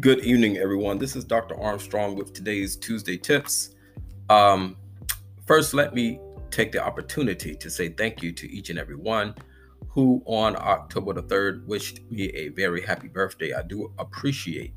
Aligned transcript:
Good 0.00 0.20
evening, 0.20 0.58
everyone. 0.58 0.98
This 0.98 1.16
is 1.16 1.24
Dr. 1.24 1.58
Armstrong 1.58 2.14
with 2.14 2.32
today's 2.32 2.76
Tuesday 2.76 3.16
tips. 3.16 3.74
Um, 4.28 4.76
first, 5.44 5.74
let 5.74 5.92
me 5.92 6.20
take 6.50 6.70
the 6.70 6.84
opportunity 6.84 7.56
to 7.56 7.68
say 7.68 7.88
thank 7.88 8.22
you 8.22 8.30
to 8.32 8.48
each 8.48 8.70
and 8.70 8.78
every 8.78 8.94
one 8.94 9.34
who 9.88 10.22
on 10.26 10.54
October 10.56 11.14
the 11.14 11.22
3rd 11.22 11.66
wished 11.66 12.02
me 12.10 12.26
a 12.28 12.50
very 12.50 12.80
happy 12.80 13.08
birthday. 13.08 13.54
I 13.54 13.62
do 13.62 13.92
appreciate 13.98 14.72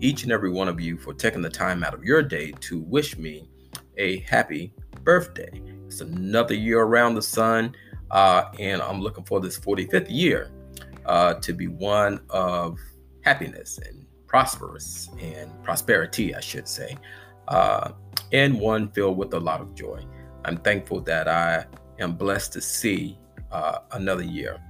each 0.00 0.24
and 0.24 0.32
every 0.32 0.50
one 0.50 0.66
of 0.66 0.80
you 0.80 0.98
for 0.98 1.14
taking 1.14 1.42
the 1.42 1.50
time 1.50 1.84
out 1.84 1.94
of 1.94 2.02
your 2.02 2.22
day 2.22 2.50
to 2.62 2.80
wish 2.80 3.16
me 3.16 3.48
a 3.96 4.20
happy 4.20 4.72
birthday. 5.04 5.62
It's 5.86 6.00
another 6.00 6.54
year 6.54 6.80
around 6.80 7.14
the 7.14 7.22
sun, 7.22 7.76
uh, 8.10 8.46
and 8.58 8.82
I'm 8.82 9.00
looking 9.00 9.24
for 9.24 9.40
this 9.40 9.56
45th 9.56 10.06
year 10.08 10.50
uh, 11.06 11.34
to 11.34 11.52
be 11.52 11.68
one 11.68 12.22
of 12.30 12.80
happiness 13.20 13.78
and 13.78 14.03
prosperous 14.34 15.10
and 15.20 15.48
prosperity, 15.62 16.34
I 16.34 16.40
should 16.40 16.66
say, 16.66 16.96
uh, 17.46 17.92
and 18.32 18.58
one 18.58 18.88
filled 18.88 19.16
with 19.16 19.32
a 19.32 19.38
lot 19.38 19.60
of 19.60 19.76
joy. 19.76 20.04
I'm 20.44 20.56
thankful 20.56 21.02
that 21.02 21.28
I 21.28 21.66
am 22.00 22.16
blessed 22.16 22.52
to 22.54 22.60
see 22.60 23.16
uh, 23.52 23.78
another 23.92 24.24
year. 24.24 24.60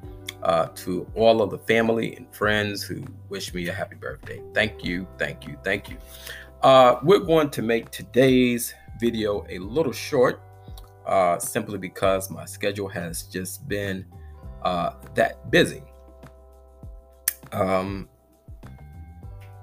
Uh, 0.42 0.66
to 0.74 1.10
all 1.14 1.40
of 1.40 1.50
the 1.50 1.56
family 1.56 2.14
and 2.16 2.26
friends 2.34 2.82
who 2.82 3.02
wish 3.30 3.54
me 3.54 3.66
a 3.68 3.72
happy 3.72 3.96
birthday. 3.96 4.42
Thank 4.52 4.84
you, 4.84 5.06
thank 5.16 5.46
you, 5.46 5.56
thank 5.64 5.88
you. 5.88 5.96
Uh, 6.62 6.98
we're 7.02 7.20
going 7.20 7.48
to 7.48 7.62
make 7.62 7.90
today's 7.90 8.74
video 9.00 9.46
a 9.48 9.56
little 9.58 9.92
short 9.92 10.42
uh, 11.06 11.38
simply 11.38 11.78
because 11.78 12.30
my 12.30 12.44
schedule 12.44 12.88
has 12.88 13.22
just 13.22 13.66
been 13.66 14.04
uh, 14.62 14.90
that 15.14 15.50
busy. 15.50 15.82
Um, 17.52 18.10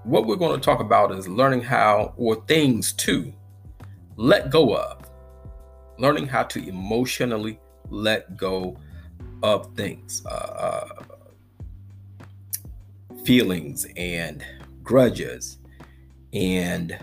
what 0.03 0.25
we're 0.25 0.35
going 0.35 0.59
to 0.59 0.63
talk 0.63 0.80
about 0.80 1.11
is 1.11 1.27
learning 1.27 1.61
how 1.61 2.13
or 2.17 2.35
things 2.47 2.91
to 2.94 3.31
let 4.16 4.49
go 4.49 4.75
of, 4.75 5.09
learning 5.97 6.27
how 6.27 6.44
to 6.44 6.67
emotionally 6.67 7.59
let 7.89 8.35
go 8.35 8.77
of 9.44 9.73
things, 9.75 10.23
uh, 10.25 10.29
uh, 10.29 12.23
feelings, 13.23 13.85
and 13.95 14.44
grudges, 14.83 15.59
and 16.33 16.97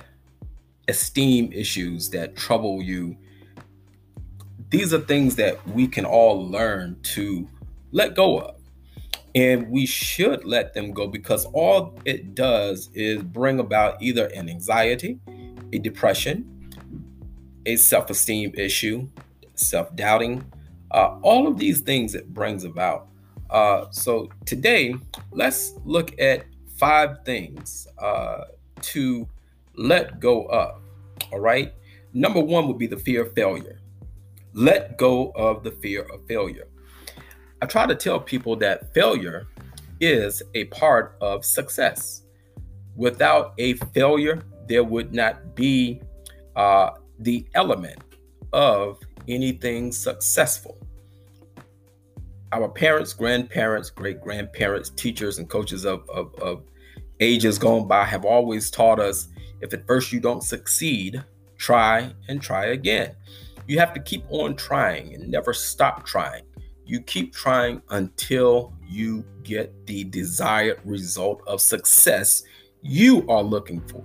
esteem 0.89 1.53
issues 1.53 2.11
that 2.11 2.37
trouble 2.37 2.83
you. 2.83 3.17
These 4.71 4.93
are 4.93 5.01
things 5.01 5.37
that 5.37 5.67
we 5.69 5.87
can 5.87 6.05
all 6.05 6.47
learn 6.49 6.99
to 7.03 7.49
let 7.93 8.15
go 8.15 8.39
of. 8.39 8.58
And 9.39 9.71
we 9.71 9.87
should 9.87 10.45
let 10.45 10.75
them 10.75 10.91
go 10.91 11.07
because 11.07 11.45
all 11.53 11.97
it 12.05 12.35
does 12.35 12.91
is 12.93 13.23
bring 13.23 13.61
about 13.61 14.03
either 14.03 14.27
an 14.35 14.49
anxiety, 14.49 15.21
a 15.73 15.79
depression, 15.79 16.73
a 17.65 17.77
self 17.77 18.11
esteem 18.11 18.53
issue, 18.57 19.07
self 19.55 19.95
doubting, 19.95 20.45
uh, 20.91 21.19
all 21.23 21.47
of 21.47 21.57
these 21.57 21.83
things 21.83 22.17
it 22.17 22.35
brings 22.35 22.65
about. 22.65 23.07
Uh, 23.49 23.85
so 23.93 24.29
today, 24.45 24.97
let's 25.31 25.75
look 25.85 26.21
at 26.21 26.45
five 26.77 27.25
things 27.25 27.87
uh, 27.99 28.43
to 28.81 29.29
let 29.77 30.19
go 30.19 30.47
of. 30.47 30.81
All 31.31 31.39
right. 31.39 31.73
Number 32.13 32.41
one 32.41 32.67
would 32.67 32.79
be 32.79 32.89
the 32.89 32.97
fear 32.97 33.23
of 33.23 33.35
failure. 33.35 33.79
Let 34.53 34.99
go 34.99 35.31
of 35.37 35.63
the 35.63 35.71
fear 35.71 36.03
of 36.13 36.27
failure. 36.27 36.67
I 37.61 37.67
try 37.67 37.87
to 37.87 37.95
tell 37.95 38.21
people 38.21 38.57
that 38.57 38.93
failure 38.95 39.49
is 40.01 40.43
a 40.55 40.65
part 40.67 41.17
of 41.21 41.45
success. 41.45 42.23
Without 42.95 43.55
a 43.59 43.75
failure, 43.95 44.43
there 44.69 44.85
would 44.85 45.13
not 45.13 45.55
be 45.55 46.01
uh, 46.55 46.91
the 47.19 47.47
element 47.55 47.99
of 48.53 48.99
anything 49.27 49.93
successful. 49.93 50.79
Our 52.53 52.69
parents, 52.69 53.13
grandparents, 53.13 53.91
great 53.91 54.21
grandparents, 54.21 54.91
teachers, 54.91 55.39
and 55.39 55.49
coaches 55.49 55.85
of, 55.85 56.09
of, 56.09 56.35
of 56.37 56.63
ages 57.21 57.59
gone 57.59 57.87
by 57.89 58.05
have 58.05 58.25
always 58.25 58.71
taught 58.71 59.01
us 59.01 59.29
if 59.61 59.75
at 59.75 59.87
first 59.87 60.13
you 60.13 60.21
don't 60.21 60.43
succeed, 60.43 61.23
try 61.57 62.13
and 62.29 62.41
try 62.41 62.67
again. 62.67 63.15
You 63.67 63.79
have 63.81 63.93
to 63.95 64.01
keep 64.01 64.25
on 64.31 64.57
trying 64.57 65.15
and 65.15 65.29
never 65.29 65.53
stop 65.53 66.07
trying. 66.07 66.43
You 66.89 67.03
keep 67.03 67.35
trying 67.35 67.83
until 67.91 68.73
you 68.89 69.23
get 69.43 69.87
the 69.87 70.05
desired 70.05 70.81
result 70.87 71.43
of 71.47 71.61
success 71.61 72.45
you 72.81 73.29
are 73.29 73.43
looking 73.43 73.83
for. 73.89 74.03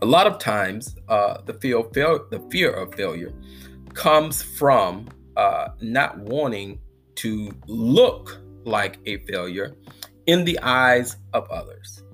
A 0.00 0.06
lot 0.06 0.28
of 0.28 0.38
times, 0.38 0.94
uh, 1.08 1.38
the 1.44 1.54
fear 1.54 1.78
of 1.78 1.92
fail- 1.92 2.26
the 2.30 2.38
fear 2.48 2.70
of 2.70 2.94
failure 2.94 3.32
comes 3.92 4.40
from 4.40 5.08
uh, 5.36 5.70
not 5.80 6.16
wanting 6.18 6.78
to 7.16 7.50
look 7.66 8.40
like 8.64 8.98
a 9.06 9.16
failure 9.26 9.74
in 10.26 10.44
the 10.44 10.60
eyes 10.60 11.16
of 11.32 11.50
others. 11.50 12.04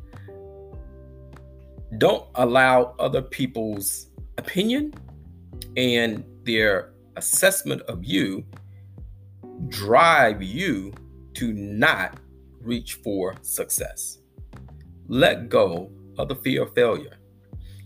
Don't 1.99 2.27
allow 2.37 2.95
other 2.99 3.21
people's 3.21 4.09
opinion 4.39 4.95
and 5.77 6.25
their 6.45 6.95
assessment 7.17 7.83
of 7.83 8.03
you 8.03 8.43
drive 9.69 10.43
you 10.43 10.93
to 11.35 11.53
not 11.53 12.19
reach 12.61 12.95
for 12.95 13.35
success. 13.43 14.19
Let 15.09 15.49
go 15.49 15.91
of 16.19 16.29
the 16.29 16.37
fear 16.37 16.63
of 16.63 16.75
failure. 16.75 17.17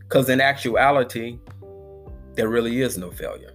Because 0.01 0.29
in 0.29 0.41
actuality, 0.41 1.39
there 2.35 2.49
really 2.49 2.81
is 2.81 2.97
no 2.97 3.11
failure. 3.11 3.53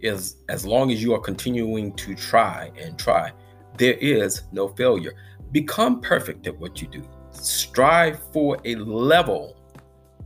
Is 0.00 0.36
as 0.48 0.66
long 0.66 0.92
as 0.92 1.02
you 1.02 1.14
are 1.14 1.20
continuing 1.20 1.94
to 1.94 2.14
try 2.14 2.70
and 2.78 2.98
try, 2.98 3.32
there 3.78 3.94
is 3.94 4.42
no 4.52 4.68
failure. 4.68 5.14
Become 5.52 6.00
perfect 6.00 6.46
at 6.46 6.58
what 6.58 6.82
you 6.82 6.88
do. 6.88 7.02
Strive 7.30 8.20
for 8.32 8.58
a 8.64 8.74
level 8.74 9.56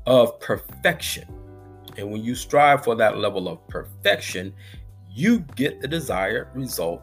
of 0.06 0.40
perfection. 0.40 1.28
And 1.96 2.10
when 2.10 2.22
you 2.24 2.34
strive 2.34 2.84
for 2.84 2.94
that 2.96 3.18
level 3.18 3.48
of 3.48 3.66
perfection, 3.68 4.52
you 5.12 5.40
get 5.56 5.80
the 5.80 5.88
desired 5.88 6.48
result 6.54 7.02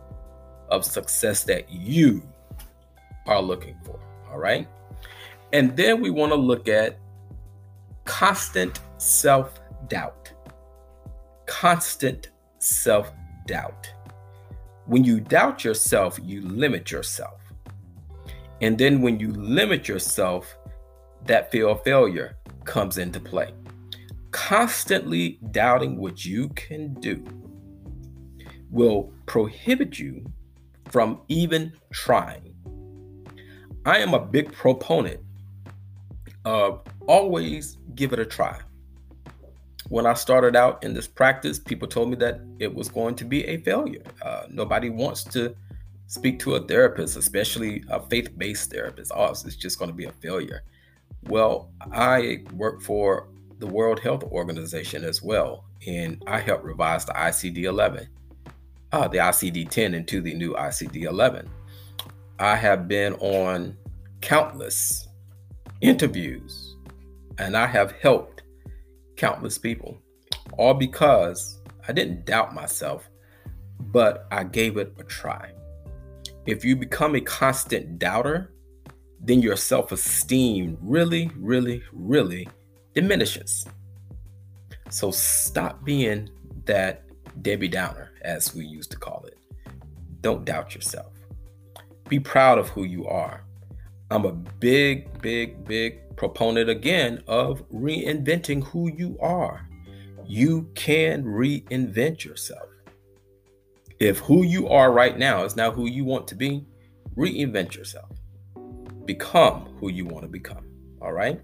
of 0.70 0.86
success 0.86 1.44
that 1.44 1.70
you 1.72 2.24
are 3.26 3.42
looking 3.42 3.76
for. 3.84 4.00
All 4.32 4.40
right. 4.40 4.68
And 5.54 5.76
then 5.76 6.02
we 6.02 6.10
want 6.10 6.32
to 6.32 6.36
look 6.36 6.68
at 6.68 6.98
constant 8.06 8.80
self 8.98 9.60
doubt. 9.88 10.32
Constant 11.46 12.30
self 12.60 13.12
doubt. 13.46 13.92
When 14.86 15.04
you 15.04 15.20
doubt 15.20 15.64
yourself, 15.64 16.20
you 16.22 16.42
limit 16.42 16.92
yourself. 16.92 17.42
And 18.62 18.78
then 18.78 19.02
when 19.02 19.20
you 19.20 19.32
limit 19.34 19.88
yourself, 19.88 20.58
that 21.26 21.52
fear 21.52 21.68
of 21.68 21.84
failure 21.84 22.38
comes 22.64 22.98
into 22.98 23.20
play. 23.20 23.54
Constantly 24.32 25.40
doubting 25.52 25.98
what 25.98 26.26
you 26.26 26.50
can 26.50 26.94
do 26.96 27.24
will 28.72 29.12
prohibit 29.26 30.00
you 30.00 30.26
from 30.90 31.22
even 31.28 31.74
trying. 31.92 32.54
I 33.86 34.00
am 34.00 34.14
a 34.14 34.20
big 34.20 34.52
proponent 34.52 35.20
of 36.46 36.82
always 37.08 37.78
give 37.96 38.14
it 38.14 38.20
a 38.20 38.26
try. 38.26 38.60
When 39.90 40.06
I 40.06 40.14
started 40.14 40.56
out 40.56 40.84
in 40.84 40.94
this 40.94 41.08
practice, 41.08 41.60
people 41.60 41.88
told 41.88 42.10
me 42.10 42.16
that 42.18 42.42
it 42.60 42.74
was 42.74 42.90
going 42.90 43.16
to 43.16 43.26
be 43.26 43.46
a 43.46 43.58
failure. 43.58 44.04
Uh, 44.22 44.44
nobody 44.50 44.90
wants 44.90 45.24
to 45.26 45.56
speak 46.08 46.40
to 46.40 46.56
a 46.56 46.62
therapist, 46.62 47.16
especially 47.16 47.84
a 47.90 48.02
faith 48.02 48.38
based 48.38 48.72
therapist. 48.72 49.12
Oh, 49.16 49.32
it's 49.32 49.56
just 49.56 49.80
going 49.80 49.90
to 49.90 49.96
be 49.96 50.06
a 50.06 50.12
failure. 50.12 50.64
Well, 51.24 51.70
I 51.92 52.44
work 52.54 52.82
for 52.82 53.28
the 53.60 53.68
World 53.68 54.00
Health 54.00 54.24
Organization 54.24 55.04
as 55.04 55.22
well, 55.22 55.66
and 55.86 56.22
I 56.28 56.40
help 56.40 56.64
revise 56.64 57.06
the 57.06 57.14
ICD 57.14 57.64
11 57.64 58.08
uh, 58.92 59.08
the 59.08 59.18
ICD 59.18 59.70
10 59.70 59.94
into 59.94 60.22
the 60.22 60.34
new 60.34 60.54
ICD 60.54 61.04
11. 61.04 61.50
I 62.40 62.56
have 62.56 62.88
been 62.88 63.14
on 63.16 63.76
countless 64.22 65.08
interviews 65.82 66.76
and 67.38 67.56
I 67.56 67.68
have 67.68 67.92
helped 67.94 68.44
countless 69.16 69.58
people, 69.58 69.98
all 70.58 70.74
because 70.74 71.60
I 71.88 71.94
didn't 71.94 72.26
doubt 72.26 72.54
myself, 72.54 73.10
but 73.80 74.28
I 74.32 74.44
gave 74.44 74.78
it 74.78 74.94
a 75.00 75.04
try. 75.04 75.52
If 76.46 76.64
you 76.64 76.76
become 76.76 77.16
a 77.16 77.22
constant 77.22 78.00
doubter, 78.00 78.54
then 79.20 79.42
your 79.42 79.56
self 79.56 79.92
esteem 79.92 80.78
really, 80.82 81.32
really, 81.36 81.84
really 81.92 82.48
diminishes. 82.94 83.66
So 84.90 85.12
stop 85.12 85.84
being 85.84 86.30
that 86.66 87.04
Debbie 87.42 87.68
Downer, 87.68 88.12
as 88.28 88.54
we 88.54 88.66
used 88.66 88.92
to 88.92 88.98
call 88.98 89.26
it. 89.26 89.40
Don't 90.22 90.46
doubt 90.46 90.76
yourself. 90.76 91.14
Be 92.10 92.20
proud 92.20 92.60
of 92.60 92.70
who 92.70 92.84
you 92.84 93.08
are. 93.08 93.44
I'm 94.12 94.26
a 94.26 94.32
big, 94.32 95.22
big, 95.22 95.66
big 95.66 96.16
proponent 96.16 96.70
again 96.70 97.24
of 97.28 97.68
reinventing 97.70 98.64
who 98.64 98.92
you 98.92 99.18
are. 99.20 99.68
You 100.26 100.70
can 100.76 101.24
reinvent 101.24 102.24
yourself. 102.24 102.70
If 104.00 104.20
who 104.20 104.44
you 104.44 104.68
are 104.68 104.92
right 104.92 105.18
now 105.18 105.44
is 105.44 105.56
now 105.56 105.72
who 105.72 105.88
you 105.88 106.06
want 106.06 106.28
to 106.28 106.36
be, 106.36 106.66
reinvent 107.16 107.76
yourself. 107.76 108.12
Become 109.06 109.76
who 109.80 109.90
you 109.90 110.06
want 110.06 110.24
to 110.24 110.30
become. 110.30 110.66
All 111.02 111.14
right. 111.14 111.42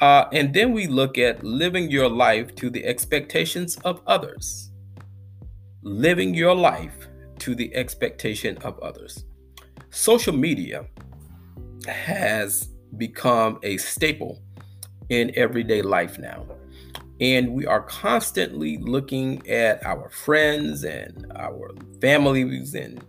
Uh, 0.00 0.26
and 0.32 0.54
then 0.54 0.72
we 0.72 0.86
look 0.86 1.18
at 1.18 1.42
living 1.42 1.90
your 1.90 2.08
life 2.08 2.54
to 2.56 2.70
the 2.70 2.84
expectations 2.84 3.76
of 3.78 4.00
others. 4.06 4.67
Living 5.82 6.34
your 6.34 6.54
life 6.54 7.08
to 7.38 7.54
the 7.54 7.74
expectation 7.74 8.58
of 8.58 8.78
others. 8.80 9.24
Social 9.90 10.34
media 10.34 10.86
has 11.86 12.68
become 12.96 13.58
a 13.62 13.76
staple 13.76 14.42
in 15.08 15.32
everyday 15.36 15.82
life 15.82 16.18
now. 16.18 16.46
And 17.20 17.52
we 17.52 17.66
are 17.66 17.82
constantly 17.82 18.78
looking 18.78 19.46
at 19.48 19.84
our 19.84 20.08
friends 20.10 20.84
and 20.84 21.26
our 21.36 21.70
families 22.00 22.74
and 22.74 23.04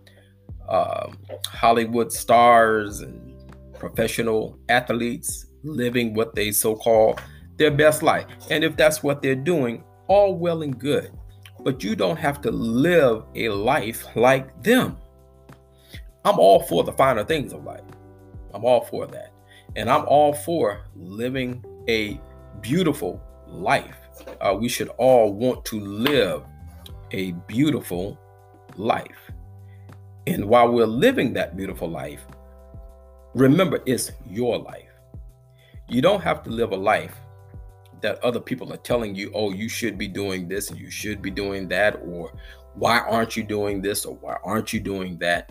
um, 0.68 1.16
Hollywood 1.46 2.12
stars 2.12 3.00
and 3.00 3.34
professional 3.74 4.58
athletes 4.68 5.46
living 5.62 6.14
what 6.14 6.34
they 6.34 6.50
so 6.52 6.74
call 6.74 7.18
their 7.56 7.70
best 7.70 8.02
life. 8.02 8.26
And 8.50 8.64
if 8.64 8.76
that's 8.76 9.02
what 9.02 9.22
they're 9.22 9.34
doing, 9.34 9.84
all 10.08 10.34
well 10.34 10.62
and 10.62 10.78
good. 10.78 11.12
But 11.62 11.84
you 11.84 11.94
don't 11.94 12.16
have 12.16 12.40
to 12.42 12.50
live 12.50 13.24
a 13.34 13.48
life 13.48 14.06
like 14.16 14.62
them. 14.62 14.96
I'm 16.24 16.38
all 16.38 16.60
for 16.60 16.84
the 16.84 16.92
finer 16.92 17.24
things 17.24 17.52
of 17.52 17.64
life. 17.64 17.84
I'm 18.52 18.64
all 18.64 18.84
for 18.84 19.06
that. 19.06 19.32
And 19.76 19.88
I'm 19.88 20.04
all 20.06 20.32
for 20.32 20.82
living 20.96 21.64
a 21.88 22.20
beautiful 22.60 23.22
life. 23.46 23.96
Uh, 24.40 24.56
we 24.58 24.68
should 24.68 24.88
all 24.98 25.32
want 25.32 25.64
to 25.66 25.80
live 25.80 26.42
a 27.12 27.32
beautiful 27.46 28.18
life. 28.76 29.30
And 30.26 30.44
while 30.46 30.70
we're 30.70 30.86
living 30.86 31.32
that 31.34 31.56
beautiful 31.56 31.88
life, 31.88 32.24
remember 33.34 33.80
it's 33.86 34.12
your 34.26 34.58
life. 34.58 34.88
You 35.88 36.02
don't 36.02 36.22
have 36.22 36.42
to 36.44 36.50
live 36.50 36.72
a 36.72 36.76
life 36.76 37.16
that 38.02 38.22
other 38.24 38.40
people 38.40 38.72
are 38.72 38.78
telling 38.78 39.14
you, 39.14 39.30
oh, 39.34 39.52
you 39.52 39.68
should 39.68 39.98
be 39.98 40.08
doing 40.08 40.48
this 40.48 40.70
and 40.70 40.78
you 40.78 40.90
should 40.90 41.20
be 41.22 41.30
doing 41.30 41.68
that, 41.68 42.00
or 42.04 42.32
why 42.74 42.98
aren't 43.00 43.36
you 43.36 43.42
doing 43.42 43.82
this 43.82 44.04
or 44.04 44.14
why 44.16 44.36
aren't 44.44 44.72
you 44.72 44.80
doing 44.80 45.18
that? 45.18 45.50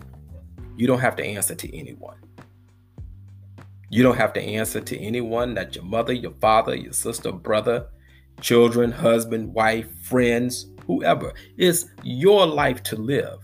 You 0.78 0.88
don't 0.88 1.00
have 1.00 1.16
to 1.18 1.24
answer 1.24 1.56
to 1.56 1.78
anyone. 1.78 2.18
You 3.90 4.04
don't 4.04 4.18
have 4.18 4.34
to 4.34 4.42
answer 4.42 4.80
to 4.80 4.98
anyone 4.98 5.54
that 5.56 5.76
your 5.76 5.84
mother, 5.84 6.14
your 6.14 6.34
father, 6.40 6.76
your 6.76 6.94
sister, 6.94 7.32
brother, 7.32 7.88
children, 8.40 8.92
husband, 8.92 9.54
wife, 9.54 9.88
friends, 10.02 10.68
whoever. 10.86 11.34
It's 11.58 11.86
your 12.04 12.46
life 12.46 12.84
to 12.84 12.96
live 12.96 13.40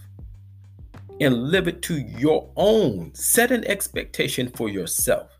and 1.19 1.49
live 1.49 1.67
it 1.67 1.81
to 1.83 1.95
your 1.97 2.49
own. 2.55 3.13
Set 3.13 3.51
an 3.51 3.65
expectation 3.65 4.49
for 4.49 4.69
yourself. 4.69 5.31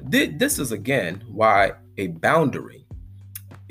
This 0.00 0.58
is 0.58 0.72
again 0.72 1.22
why 1.26 1.72
a 1.98 2.08
boundary 2.08 2.81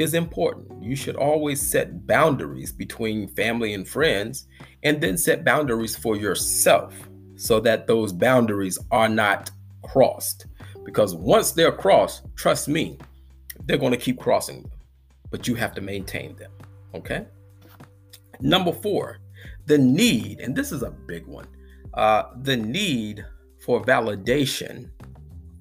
is 0.02 0.14
important. 0.14 0.84
You 0.84 0.96
should 0.96 1.16
always 1.16 1.62
set 1.62 2.06
boundaries 2.08 2.72
between 2.72 3.28
family 3.30 3.74
and 3.74 3.88
friends 3.88 4.48
and 4.84 5.00
then 5.00 5.18
set 5.18 5.46
boundaries 5.46 5.96
for 5.96 6.16
yourself 6.16 6.94
so 7.36 7.60
that 7.62 7.88
those 7.88 8.12
boundaries 8.12 8.78
are 8.92 9.10
not 9.10 9.52
crossed. 9.84 10.48
Because 10.84 11.16
once 11.16 11.52
they're 11.52 11.72
crossed, 11.72 12.24
trust 12.36 12.68
me, 12.68 12.98
they're 13.66 13.78
going 13.78 13.92
to 13.92 13.98
keep 13.98 14.20
crossing 14.20 14.64
them, 14.64 14.72
but 15.30 15.48
you 15.48 15.56
have 15.56 15.74
to 15.76 15.82
maintain 15.82 16.36
them. 16.36 16.52
Okay. 16.94 17.26
Number 18.40 18.74
four, 18.74 19.20
the 19.66 19.78
need, 19.78 20.40
and 20.40 20.56
this 20.56 20.72
is 20.72 20.84
a 20.84 20.92
big 20.92 21.26
one, 21.28 21.48
uh, 21.94 22.24
the 22.42 22.58
need 22.58 23.24
for 23.64 23.82
validation 23.84 24.90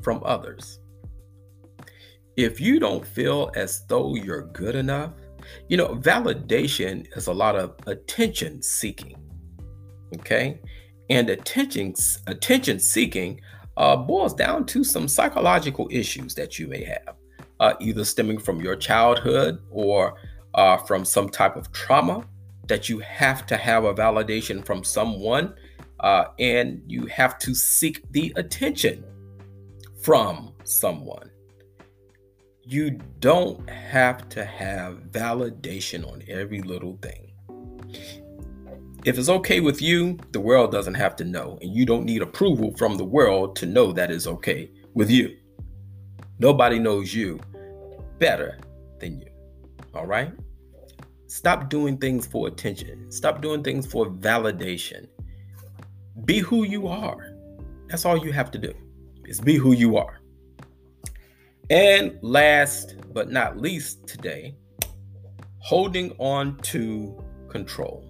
from 0.03 0.23
others. 0.25 0.81
If 2.45 2.59
you 2.59 2.81
don't 2.81 3.07
feel 3.07 3.51
as 3.55 3.85
though 3.87 4.15
you're 4.15 4.47
good 4.47 4.75
enough, 4.75 5.13
you 5.69 5.77
know, 5.77 5.89
validation 5.97 7.07
is 7.15 7.27
a 7.27 7.33
lot 7.35 7.55
of 7.55 7.75
attention 7.87 8.63
seeking. 8.63 9.15
Okay. 10.17 10.59
And 11.11 11.29
attention, 11.29 11.93
attention 12.27 12.81
seeking 12.81 13.43
uh, 13.77 13.95
boils 13.95 14.33
down 14.33 14.65
to 14.67 14.83
some 14.83 15.07
psychological 15.07 15.87
issues 15.91 16.35
that 16.37 16.59
you 16.59 16.67
may 16.67 16.83
have, 16.85 17.15
uh, 17.61 17.75
either 17.79 18.07
stemming 18.07 18.39
from 18.39 18.63
your 18.63 18.75
childhood 18.75 19.61
or 19.71 20.15
uh, 20.55 20.79
from 20.79 21.05
some 21.05 21.29
type 21.29 21.57
of 21.57 21.71
trauma 21.73 22.25
that 22.69 22.89
you 22.89 23.01
have 23.01 23.45
to 23.49 23.57
have 23.59 23.85
a 23.85 23.93
validation 23.93 24.65
from 24.65 24.83
someone 24.83 25.53
uh, 26.01 26.25
and 26.39 26.81
you 26.87 27.05
have 27.07 27.39
to 27.41 27.55
seek 27.55 28.11
the 28.13 28.33
attention 28.37 29.05
from 30.03 30.55
someone. 30.65 31.31
You 32.71 33.01
don't 33.19 33.69
have 33.69 34.29
to 34.29 34.45
have 34.45 35.11
validation 35.11 36.07
on 36.07 36.23
every 36.29 36.63
little 36.63 36.97
thing. 37.03 37.33
If 39.05 39.19
it's 39.19 39.29
okay 39.29 39.59
with 39.59 39.83
you, 39.83 40.17
the 40.31 40.39
world 40.39 40.71
doesn't 40.71 40.95
have 40.95 41.17
to 41.17 41.25
know, 41.25 41.59
and 41.61 41.75
you 41.75 41.85
don't 41.85 42.05
need 42.05 42.23
approval 42.23 42.73
from 42.77 42.97
the 42.97 43.05
world 43.05 43.57
to 43.57 43.67
know 43.67 43.91
that 43.95 44.13
it's 44.13 44.29
okay 44.29 44.71
with 44.95 45.11
you. 45.11 45.37
Nobody 46.39 46.79
knows 46.79 47.13
you 47.13 47.41
better 48.21 48.57
than 49.01 49.19
you. 49.19 49.27
All 49.93 50.07
right? 50.07 50.33
Stop 51.27 51.71
doing 51.71 51.99
things 51.99 52.25
for 52.25 52.47
attention. 52.47 53.11
Stop 53.11 53.43
doing 53.43 53.65
things 53.65 53.85
for 53.85 54.07
validation. 54.07 55.09
Be 56.25 56.39
who 56.39 56.63
you 56.63 56.87
are. 56.87 57.35
That's 57.89 58.05
all 58.05 58.25
you 58.25 58.31
have 58.31 58.53
to 58.53 58.59
do 58.59 58.73
is 59.25 59.41
be 59.41 59.57
who 59.57 59.73
you 59.73 59.97
are. 59.97 60.20
And 61.71 62.19
last 62.21 62.97
but 63.13 63.31
not 63.31 63.57
least 63.57 64.05
today, 64.09 64.57
holding 65.59 66.11
on 66.19 66.59
to 66.63 67.25
control. 67.49 68.05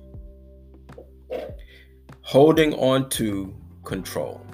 Holding 2.23 2.73
on 2.73 3.11
to 3.11 3.55
control. 3.85 4.47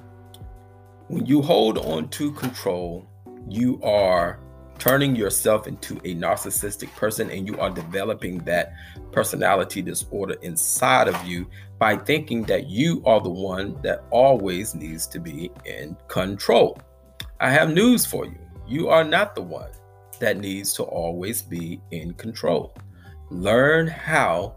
When 1.07 1.25
you 1.25 1.41
hold 1.41 1.77
on 1.77 2.09
to 2.09 2.33
control, 2.33 3.07
you 3.47 3.81
are 3.81 4.41
turning 4.77 5.15
yourself 5.15 5.67
into 5.67 5.95
a 6.03 6.13
narcissistic 6.13 6.93
person 6.97 7.31
and 7.31 7.47
you 7.47 7.57
are 7.59 7.69
developing 7.69 8.39
that 8.39 8.73
personality 9.13 9.81
disorder 9.81 10.35
inside 10.41 11.07
of 11.07 11.25
you 11.25 11.49
by 11.79 11.95
thinking 11.95 12.43
that 12.43 12.69
you 12.69 13.01
are 13.05 13.21
the 13.21 13.29
one 13.29 13.81
that 13.83 14.03
always 14.11 14.75
needs 14.75 15.07
to 15.07 15.19
be 15.21 15.49
in 15.63 15.95
control. 16.09 16.77
I 17.39 17.51
have 17.51 17.73
news 17.73 18.05
for 18.05 18.25
you. 18.25 18.46
You 18.67 18.89
are 18.89 19.05
not 19.05 19.33
the 19.33 19.41
one 19.41 19.71
that 20.19 20.37
needs 20.37 20.73
to 20.73 20.83
always 20.83 21.41
be 21.41 21.81
in 21.91 22.13
control. 22.15 22.75
Learn 23.29 23.87
how 23.87 24.55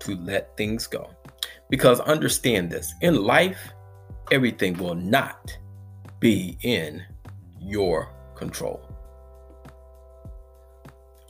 to 0.00 0.14
let 0.16 0.54
things 0.58 0.86
go. 0.86 1.10
Because 1.70 2.00
understand 2.00 2.70
this 2.70 2.92
in 3.00 3.24
life, 3.24 3.72
everything 4.30 4.76
will 4.76 4.94
not 4.94 5.56
be 6.20 6.58
in 6.62 7.02
your 7.58 8.12
control. 8.34 8.82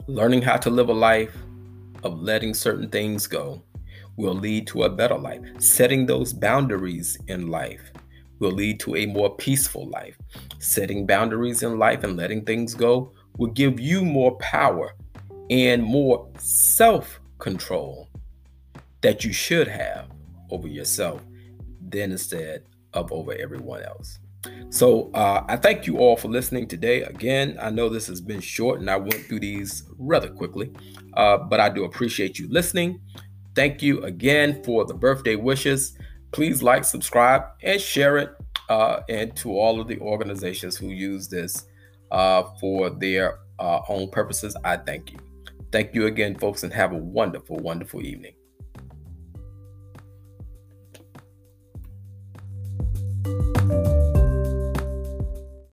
Learning 0.09 0.43
how 0.43 0.57
to 0.57 0.71
live 0.71 0.89
a 0.89 0.93
life 0.93 1.37
of 2.03 2.21
letting 2.21 2.55
certain 2.55 2.89
things 2.89 3.27
go 3.27 3.63
will 4.17 4.35
lead 4.35 4.67
to 4.67 4.83
a 4.85 4.91
better 4.91 5.17
life. 5.17 5.43
Setting 5.59 6.07
those 6.07 6.33
boundaries 6.33 7.19
in 7.29 7.51
life 7.51 7.93
will 8.39 8.53
lead 8.53 8.81
to 8.81 8.97
a 8.97 9.07
more 9.07 9.35
peaceful 9.37 9.89
life. 9.91 10.17
Setting 10.59 11.07
boundaries 11.07 11.63
in 11.63 11.79
life 11.79 12.05
and 12.05 12.17
letting 12.17 12.45
things 12.45 12.75
go 12.75 13.13
will 13.39 13.51
give 13.51 13.81
you 13.81 14.05
more 14.05 14.37
power 14.39 14.95
and 15.51 15.83
more 15.83 16.29
self 16.39 17.21
control 17.39 18.09
that 19.03 19.25
you 19.25 19.33
should 19.33 19.69
have 19.69 20.09
over 20.51 20.69
yourself 20.69 21.23
than 21.89 22.13
instead 22.13 22.65
of 22.93 23.13
over 23.13 23.33
everyone 23.35 23.83
else. 23.83 24.19
So 24.71 25.11
uh, 25.13 25.45
I 25.49 25.57
thank 25.57 25.87
you 25.87 25.99
all 25.99 26.17
for 26.17 26.29
listening 26.29 26.69
today. 26.69 27.03
Again, 27.03 27.57
I 27.61 27.71
know 27.71 27.89
this 27.89 28.07
has 28.07 28.21
been 28.21 28.41
short 28.41 28.81
and 28.81 28.91
I 28.91 28.97
went 28.97 29.27
through 29.27 29.41
these 29.41 29.85
rather 29.99 30.29
quickly, 30.29 30.73
uh, 31.15 31.39
but 31.39 31.61
I 31.61 31.69
do 31.69 31.85
appreciate 31.85 32.39
you 32.39 32.49
listening. 32.49 33.01
Thank 33.55 33.83
you 33.83 34.03
again 34.05 34.63
for 34.63 34.85
the 34.85 34.95
birthday 34.95 35.35
wishes. 35.37 35.97
Please 36.33 36.63
like, 36.63 36.85
subscribe, 36.85 37.45
and 37.63 37.81
share 37.81 38.19
it. 38.19 38.31
Uh, 38.69 39.01
and 39.09 39.37
to 39.37 39.57
all 39.57 39.81
of 39.81 39.87
the 39.87 39.99
organizations 40.01 40.77
who 40.77 40.89
use 40.89 41.29
this 41.29 41.67
uh, 42.11 42.43
for 42.61 42.91
their 42.91 43.39
uh, 43.59 43.81
own 43.89 44.11
purposes, 44.11 44.57
I 44.65 44.77
thank 44.77 45.13
you. 45.13 45.19
Thank 45.71 45.95
you 45.95 46.07
again, 46.07 46.37
folks, 46.37 46.63
and 46.65 46.73
have 46.73 46.93
a 46.93 46.97
wonderful, 46.97 47.57
wonderful 47.59 48.03
evening. 48.03 48.35